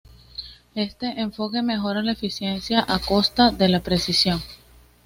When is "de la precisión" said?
3.51-4.41